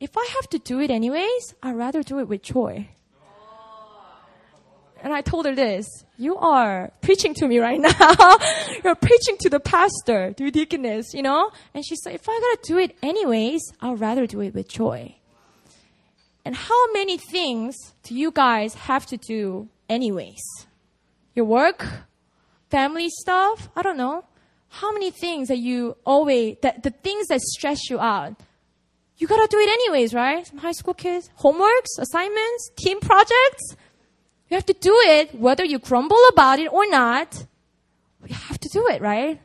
[0.00, 2.88] if I have to do it anyways, I'd rather do it with joy.
[5.00, 8.38] And I told her this, you are preaching to me right now.
[8.82, 11.50] You're preaching to the pastor, to the deaconess, you know?
[11.72, 15.14] And she said, if I gotta do it anyways, I'd rather do it with joy.
[16.44, 20.42] And how many things do you guys have to do anyways?
[21.34, 21.86] Your work?
[22.68, 23.68] Family stuff?
[23.76, 24.24] I don't know
[24.68, 28.34] how many things that you always, that the things that stress you out,
[29.16, 30.46] you gotta do it anyways, right?
[30.46, 33.76] Some high school kids, homeworks, assignments, team projects.
[34.48, 37.46] You have to do it whether you grumble about it or not.
[38.22, 39.40] We have to do it, right?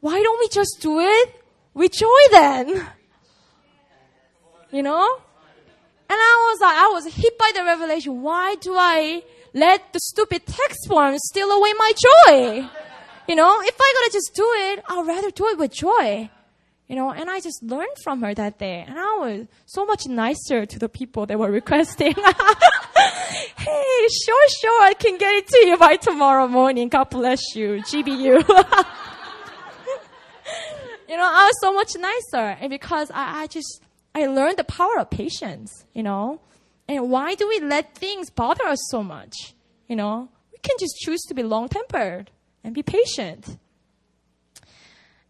[0.00, 1.42] Why don't we just do it
[1.74, 2.86] with joy then?
[4.70, 5.20] You know?
[6.10, 8.22] And I was like, I was hit by the revelation.
[8.22, 11.92] Why do I let the stupid text form steal away my
[12.26, 12.68] joy?
[13.28, 16.30] You know, if I gotta just do it, I'd rather do it with joy.
[16.86, 18.82] You know, and I just learned from her that day.
[18.88, 22.14] And I was so much nicer to the people that were requesting.
[22.16, 26.88] hey, sure, sure, I can get it to you by tomorrow morning.
[26.88, 27.82] God bless you.
[27.82, 28.16] GBU.
[31.08, 32.56] you know, I was so much nicer.
[32.60, 33.82] And because I, I just,
[34.14, 36.40] I learned the power of patience, you know.
[36.88, 39.52] And why do we let things bother us so much?
[39.86, 42.30] You know, we can just choose to be long tempered
[42.68, 43.56] and be patient.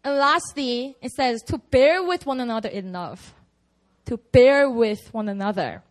[0.03, 3.33] And lastly, it says to bear with one another in love.
[4.07, 5.81] To bear with one another.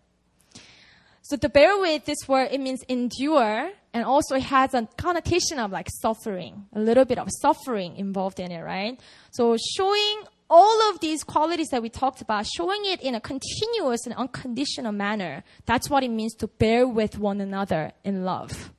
[1.22, 5.58] So to bear with this word, it means endure, and also it has a connotation
[5.58, 9.00] of like suffering, a little bit of suffering involved in it, right?
[9.30, 14.04] So showing all of these qualities that we talked about, showing it in a continuous
[14.04, 18.70] and unconditional manner, that's what it means to bear with one another in love.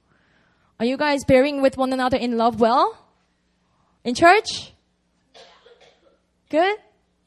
[0.80, 2.98] Are you guys bearing with one another in love well?
[4.06, 4.72] In church?
[6.50, 6.78] Good?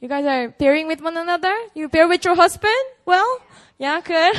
[0.01, 1.55] You guys are bearing with one another?
[1.75, 2.73] You bear with your husband?
[3.05, 3.43] Well,
[3.79, 4.37] yeah, good.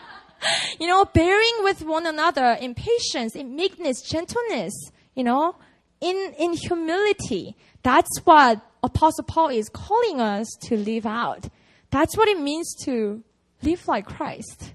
[0.80, 4.72] you know, bearing with one another in patience, in meekness, gentleness,
[5.16, 5.56] you know,
[6.00, 7.56] in, in humility.
[7.82, 11.48] That's what Apostle Paul is calling us to live out.
[11.90, 13.24] That's what it means to
[13.62, 14.74] live like Christ.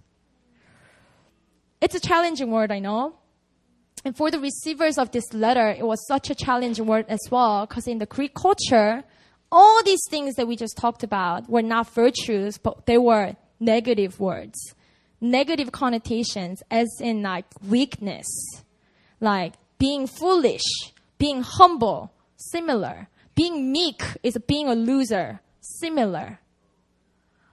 [1.79, 3.15] It's a challenging word, I know.
[4.05, 7.65] And for the receivers of this letter, it was such a challenging word as well,
[7.65, 9.03] because in the Greek culture,
[9.51, 14.19] all these things that we just talked about were not virtues, but they were negative
[14.19, 14.75] words,
[15.21, 18.27] negative connotations, as in like weakness,
[19.21, 20.65] like being foolish,
[21.17, 23.07] being humble, similar.
[23.35, 26.39] Being meek is being a loser, similar.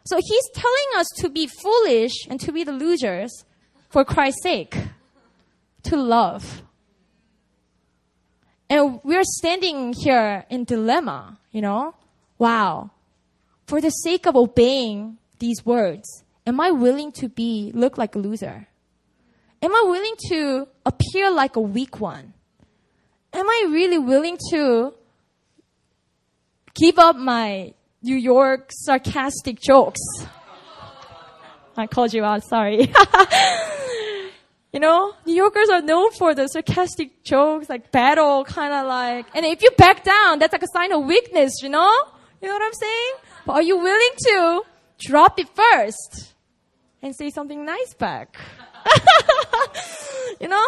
[0.05, 3.45] So he's telling us to be foolish and to be the losers
[3.89, 4.77] for Christ's sake,
[5.85, 6.63] to love.
[8.69, 11.95] And we're standing here in dilemma, you know?
[12.39, 12.91] Wow.
[13.67, 18.19] For the sake of obeying these words, am I willing to be, look like a
[18.19, 18.69] loser?
[19.63, 22.33] Am I willing to appear like a weak one?
[23.33, 24.95] Am I really willing to
[26.75, 30.01] give up my New York sarcastic jokes?
[31.77, 32.93] I called you out, sorry.
[34.73, 39.27] you know, New Yorkers are known for the sarcastic jokes, like battle, kind of like,
[39.35, 41.93] and if you back down, that's like a sign of weakness, you know?
[42.41, 43.13] You know what I'm saying?
[43.47, 44.63] But are you willing to
[44.99, 46.35] drop it first
[47.03, 48.37] and say something nice back?
[50.41, 50.67] you know?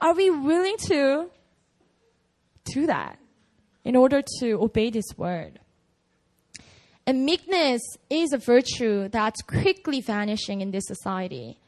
[0.00, 1.30] Are we willing to
[2.64, 3.18] do that
[3.84, 5.58] in order to obey this word?
[7.06, 11.58] And meekness is a virtue that's quickly vanishing in this society,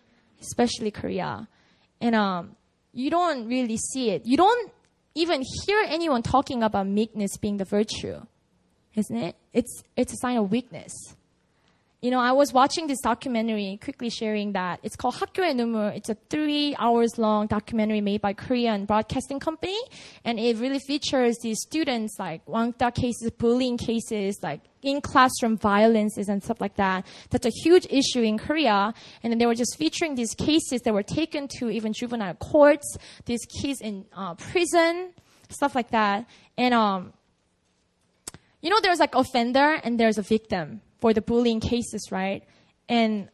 [0.41, 1.49] especially Korea.
[2.01, 2.57] And um,
[2.93, 4.25] you don't really see it.
[4.25, 4.73] You don't
[5.15, 8.21] even hear anyone talking about meekness being the virtue,
[8.95, 9.37] isn't it?
[9.53, 10.93] It's, it's a sign of weakness
[12.01, 14.79] you know, I was watching this documentary, quickly sharing that.
[14.85, 15.97] It's called Hakyoe Numur.
[15.97, 19.77] It's a three hours long documentary made by Korean broadcasting company.
[20.25, 26.29] And it really features these students, like Wangda cases, bullying cases, like in classroom violences
[26.29, 27.05] and stuff like that.
[27.31, 28.95] That's a huge issue in Korea.
[29.25, 32.97] And then they were just featuring these cases that were taken to even juvenile courts,
[33.25, 35.15] these kids in uh, prison,
[35.49, 36.27] stuff like that.
[36.57, 37.13] And, um,
[38.63, 42.43] you know, there's like offender and there's a victim for the bullying cases, right?
[42.89, 43.29] And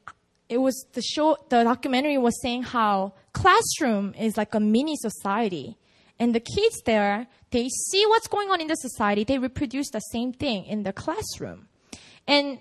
[0.48, 5.76] it was the show, the documentary was saying how classroom is like a mini society.
[6.18, 9.24] And the kids there, they see what's going on in the society.
[9.24, 11.68] They reproduce the same thing in the classroom.
[12.26, 12.58] And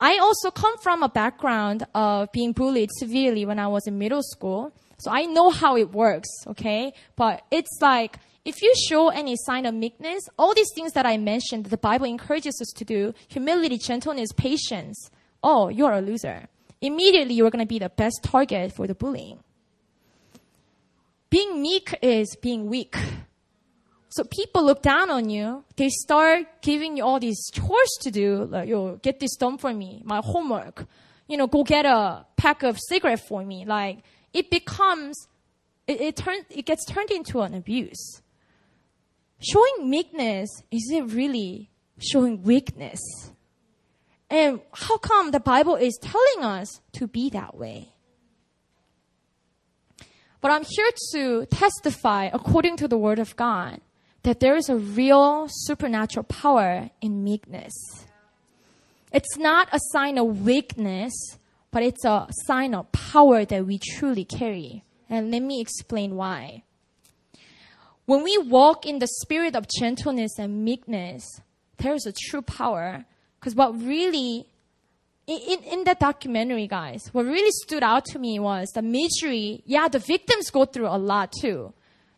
[0.00, 4.22] I also come from a background of being bullied severely when I was in middle
[4.22, 4.72] school.
[4.98, 6.92] So I know how it works, okay?
[7.16, 11.16] But it's like, if you show any sign of meekness, all these things that I
[11.16, 15.10] mentioned, the Bible encourages us to do humility, gentleness, patience
[15.42, 16.48] oh, you're a loser.
[16.80, 19.38] Immediately, you're going to be the best target for the bullying.
[21.30, 22.96] Being meek is being weak.
[24.10, 25.64] So people look down on you.
[25.76, 28.44] They start giving you all these chores to do.
[28.44, 30.02] Like, yo, get this done for me.
[30.04, 30.86] My homework.
[31.28, 33.64] You know, go get a pack of cigarette for me.
[33.64, 34.00] Like,
[34.34, 35.28] it becomes,
[35.86, 38.21] it, it turns, it gets turned into an abuse
[39.42, 43.00] showing meekness, is it really showing weakness?
[44.30, 47.88] And how come the Bible is telling us to be that way?
[50.40, 53.80] But I'm here to testify, according to the Word of God,
[54.22, 57.72] that there is a real supernatural power in meekness.
[59.12, 61.12] It's not a sign of weakness,
[61.70, 64.84] but it's a sign of power that we truly carry.
[65.08, 66.64] And let me explain why.
[68.06, 71.24] When we walk in the spirit of gentleness and meekness,
[71.78, 73.04] there is a true power.
[73.38, 74.46] Because what really,
[75.26, 79.62] in, in that documentary, guys, what really stood out to me was the misery.
[79.66, 81.72] Yeah, the victims go through a lot too.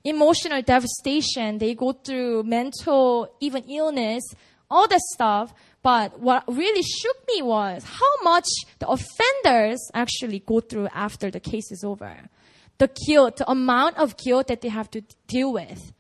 [0.05, 4.23] Emotional devastation, they go through mental, even illness,
[4.71, 5.53] all that stuff.
[5.83, 11.41] But what really shook me was how much the offenders actually go through after the
[11.41, 12.31] case is over
[12.79, 15.93] the guilt, the amount of guilt that they have to deal with.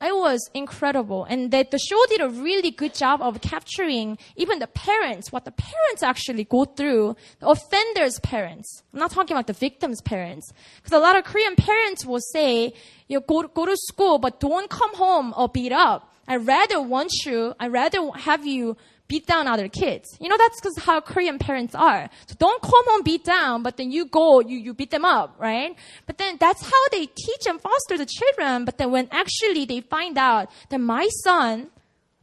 [0.00, 1.24] It was incredible.
[1.24, 5.44] And that the show did a really good job of capturing even the parents, what
[5.44, 8.84] the parents actually go through, the offender's parents.
[8.92, 10.52] I'm not talking about the victim's parents.
[10.76, 12.74] Because a lot of Korean parents will say,
[13.08, 16.14] you go, go to school, but don't come home or beat up.
[16.28, 18.76] I rather want you, I rather have you
[19.08, 20.16] beat down other kids.
[20.20, 22.08] You know, that's because how Korean parents are.
[22.26, 25.34] So don't come home beat down, but then you go, you, you beat them up,
[25.38, 25.74] right?
[26.06, 28.64] But then that's how they teach and foster the children.
[28.64, 31.70] But then when actually they find out that my son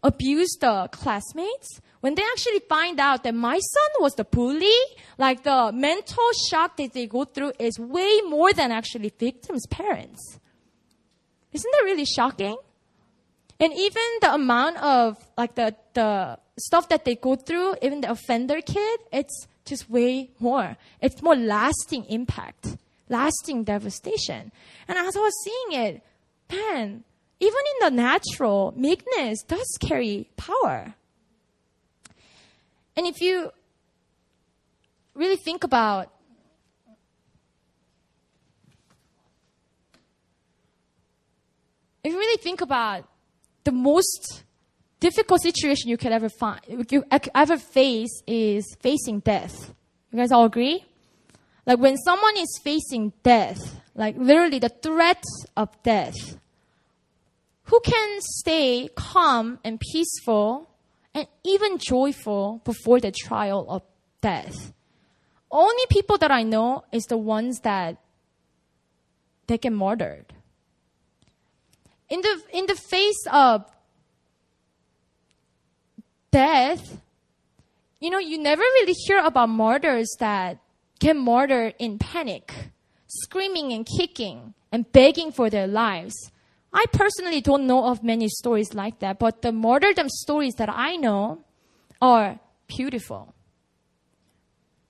[0.04, 4.78] abused the classmates, when they actually find out that my son was the bully,
[5.18, 10.40] like the mental shock that they go through is way more than actually victims' parents.
[11.52, 12.58] Isn't that really shocking?
[13.60, 18.12] And even the amount of like the, the stuff that they go through, even the
[18.12, 20.78] offender kid, it's just way more.
[21.02, 22.78] It's more lasting impact,
[23.10, 24.52] lasting devastation.
[24.88, 26.04] And as I was seeing it,
[26.52, 27.04] man,
[27.40, 30.94] even in the natural, meekness does carry power.
[32.96, 33.52] And if you
[35.14, 36.12] really think about
[42.04, 43.08] if you really think about
[43.64, 44.45] the most
[45.06, 49.74] difficult situation you could ever find, you ever face is facing death.
[50.12, 50.84] You guys all agree?
[51.68, 55.24] Like when someone is facing death, like literally the threat
[55.56, 56.40] of death,
[57.66, 60.70] who can stay calm and peaceful
[61.14, 63.84] and even joyful before the trial of
[64.22, 64.74] death?
[65.52, 67.98] Only people that I know is the ones that
[69.46, 70.34] they get murdered.
[72.10, 73.66] In the, in the face of
[76.36, 77.02] death,
[78.02, 80.60] you know, you never really hear about martyrs that
[81.00, 82.52] get murdered in panic,
[83.08, 86.14] screaming and kicking and begging for their lives.
[86.74, 90.98] I personally don't know of many stories like that, but the martyrdom stories that I
[90.98, 91.46] know
[92.02, 93.34] are beautiful.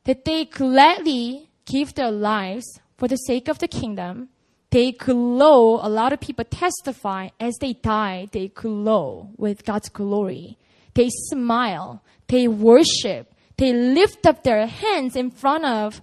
[0.05, 2.65] That they gladly give their lives
[2.97, 4.29] for the sake of the kingdom.
[4.71, 10.57] They glow, a lot of people testify as they die, they glow with God's glory.
[10.95, 16.01] They smile, they worship, they lift up their hands in front of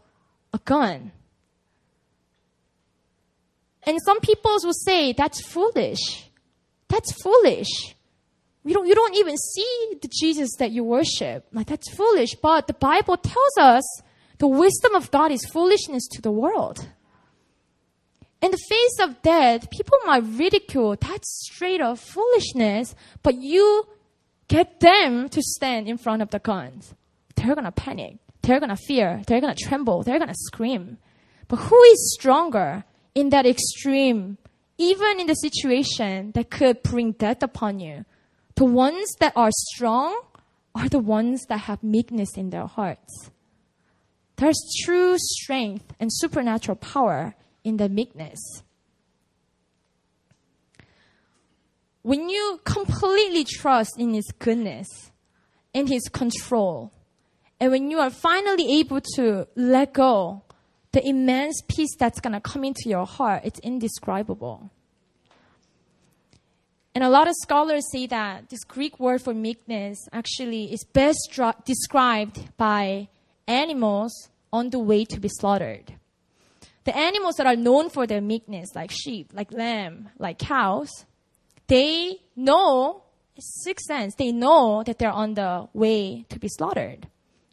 [0.55, 1.13] a gun.
[3.85, 6.31] And some people will say that's foolish.
[6.89, 7.97] That's foolish.
[8.65, 11.47] You don't, you don't even see the Jesus that you worship.
[11.53, 12.37] Like that's foolish.
[12.41, 13.83] But the Bible tells us
[14.39, 16.87] the wisdom of God is foolishness to the world.
[18.41, 23.87] In the face of death, people might ridicule that's straight up foolishness, but you
[24.55, 26.95] get them to stand in front of the guns.
[27.37, 28.19] They're gonna panic.
[28.43, 29.23] They're gonna fear.
[29.27, 30.03] They're gonna tremble.
[30.03, 30.99] They're gonna scream.
[31.49, 32.85] But who is stronger?
[33.15, 34.39] in that extreme,
[34.79, 38.05] even in the situation that could bring death upon you,
[38.55, 40.19] the ones that are strong
[40.75, 43.31] are the ones that have meekness in their hearts.
[44.37, 47.35] There's true strength and supernatural power
[47.65, 48.63] in the meekness.
[52.03, 54.89] When you completely trust in His goodness,
[55.73, 56.93] in His control,
[57.61, 60.43] and when you are finally able to let go
[60.91, 64.71] the immense peace that's going to come into your heart, it's indescribable.
[66.95, 71.41] And a lot of scholars say that this Greek word for meekness actually is best
[71.65, 73.09] described by
[73.47, 75.95] animals on the way to be slaughtered.
[76.85, 80.91] The animals that are known for their meekness, like sheep, like lamb, like cows,
[81.67, 83.05] they know,
[83.39, 87.07] sixth sense, they know that they're on the way to be slaughtered.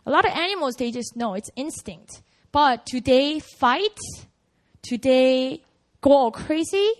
[0.06, 2.22] A lot of animals, they just know, it's instinct.
[2.52, 3.98] But do they fight?
[4.82, 5.62] Do they
[6.02, 6.92] go all crazy?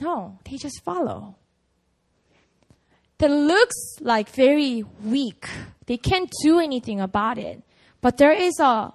[0.00, 1.36] No, they just follow.
[3.18, 5.48] That looks like very weak.
[5.86, 7.62] They can't do anything about it.
[8.00, 8.92] But there is a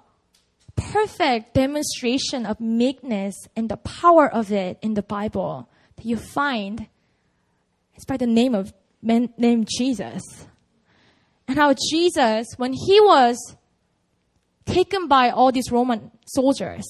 [0.76, 6.86] perfect demonstration of meekness and the power of it in the Bible that you find.
[7.94, 8.72] It's by the name of
[9.02, 10.22] man named Jesus.
[11.48, 13.56] And how Jesus, when he was
[14.64, 16.84] taken by all these Roman soldiers.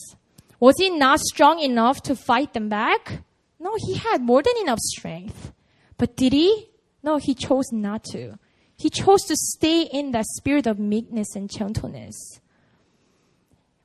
[0.61, 3.23] Was he not strong enough to fight them back?
[3.59, 5.53] No, he had more than enough strength.
[5.99, 6.69] But did he?
[7.03, 8.39] No, he chose not to.
[8.77, 12.41] He chose to stay in that spirit of meekness and gentleness.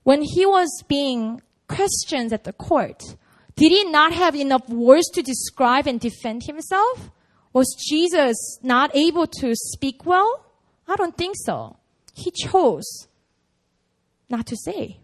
[0.03, 3.03] When he was being questioned at the court,
[3.58, 7.10] did he not have enough words to describe and defend himself?
[7.53, 10.45] Was Jesus not able to speak well?
[10.88, 11.78] I don't think so.
[12.14, 13.08] He chose
[14.30, 14.99] not to say.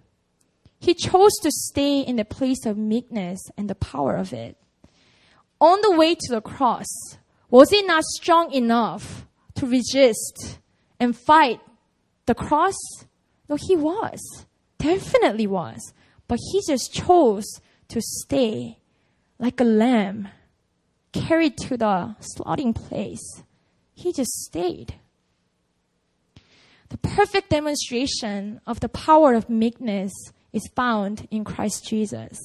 [0.79, 4.55] He chose to stay in the place of meekness and the power of it.
[5.59, 6.85] On the way to the cross,
[7.49, 9.25] was he not strong enough
[9.55, 10.59] to resist
[10.99, 11.59] and fight
[12.27, 12.75] the cross?
[13.49, 14.45] No, he was.
[14.77, 15.93] Definitely was.
[16.27, 17.45] But he just chose
[17.93, 18.77] to stay
[19.39, 20.27] like a lamb
[21.11, 23.43] carried to the slaughtering place.
[23.93, 24.95] He just stayed
[26.93, 30.13] the perfect demonstration of the power of meekness
[30.51, 32.37] is found in Christ Jesus.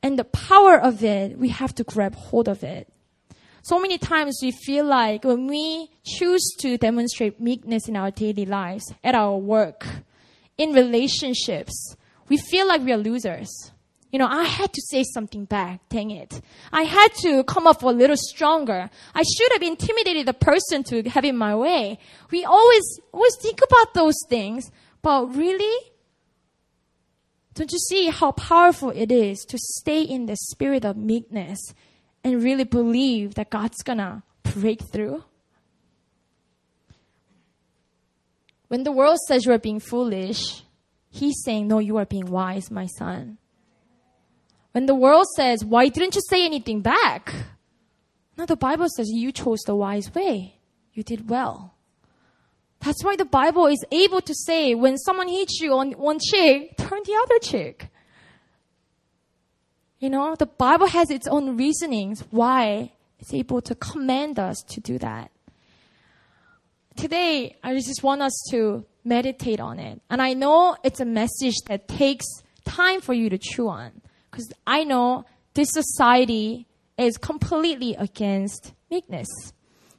[0.00, 2.86] And the power of it, we have to grab hold of it.
[3.62, 8.46] So many times we feel like when we choose to demonstrate meekness in our daily
[8.46, 9.84] lives, at our work,
[10.56, 11.96] in relationships,
[12.28, 13.48] we feel like we are losers.
[14.10, 16.40] You know, I had to say something back, dang it.
[16.72, 18.88] I had to come up a little stronger.
[19.14, 21.98] I should have intimidated the person to have it my way.
[22.30, 24.70] We always, always think about those things,
[25.02, 25.76] but really,
[27.52, 31.74] don't you see how powerful it is to stay in the spirit of meekness
[32.24, 35.24] and really believe that God's gonna break through?
[38.68, 40.62] When the world says you are being foolish,
[41.10, 43.38] He's saying, No, you are being wise, my son.
[44.72, 47.34] When the world says, Why didn't you say anything back?
[48.36, 50.60] Now the Bible says you chose the wise way.
[50.92, 51.74] You did well.
[52.80, 56.76] That's why the Bible is able to say when someone hits you on one cheek,
[56.76, 57.88] turn the other cheek.
[59.98, 64.80] You know, the Bible has its own reasonings why it's able to command us to
[64.80, 65.32] do that.
[66.94, 70.00] Today, I just want us to meditate on it.
[70.10, 72.26] And I know it's a message that takes
[72.64, 74.00] time for you to chew on.
[74.30, 79.28] Because I know this society is completely against meekness.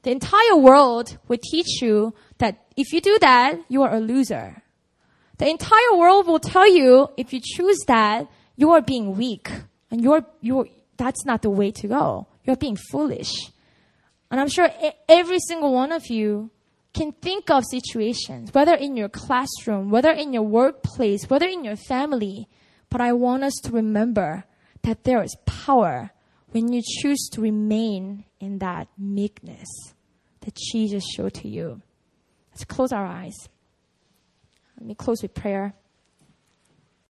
[0.04, 4.62] The entire world will teach you that if you do that, you are a loser.
[5.38, 9.50] The entire world will tell you if you choose that, you are being weak.
[9.92, 12.28] And you're, you're, that's not the way to go.
[12.46, 13.52] You're being foolish.
[14.32, 14.70] And I'm sure
[15.08, 16.52] every single one of you
[16.94, 21.76] can think of situations, whether in your classroom, whether in your workplace, whether in your
[21.76, 22.48] family.
[22.90, 24.46] But I want us to remember
[24.84, 26.12] that there is power
[26.52, 29.68] when you choose to remain in that meekness
[30.42, 31.82] that Jesus showed to you.
[32.52, 33.36] Let's close our eyes.
[34.78, 35.76] Let me close with prayer.